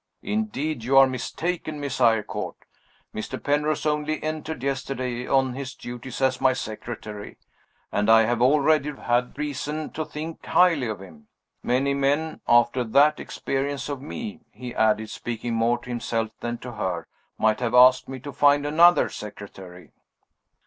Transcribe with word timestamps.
"Indeed, 0.23 0.83
you 0.83 0.97
are 0.97 1.05
mistaken, 1.05 1.79
Miss 1.79 1.99
Eyrecourt. 2.01 2.55
Mr. 3.13 3.43
Penrose 3.43 3.85
only 3.85 4.23
entered 4.23 4.63
yesterday 4.63 5.27
on 5.27 5.53
his 5.53 5.75
duties 5.75 6.23
as 6.23 6.41
my 6.41 6.53
secretary, 6.53 7.37
and 7.91 8.09
I 8.09 8.23
have 8.23 8.41
already 8.41 8.95
had 8.95 9.37
reason 9.37 9.91
to 9.91 10.03
think 10.03 10.43
highly 10.43 10.87
of 10.87 11.01
him. 11.01 11.27
Many 11.61 11.93
men, 11.93 12.41
after 12.47 12.83
that 12.83 13.19
experience 13.19 13.89
of 13.89 14.01
me," 14.01 14.39
he 14.49 14.73
added, 14.73 15.11
speaking 15.11 15.53
more 15.53 15.77
to 15.77 15.89
himself 15.91 16.31
than 16.39 16.57
to 16.57 16.71
her, 16.71 17.07
"might 17.37 17.59
have 17.59 17.75
asked 17.75 18.09
me 18.09 18.19
to 18.21 18.33
find 18.33 18.65
another 18.65 19.07
secretary." 19.07 19.91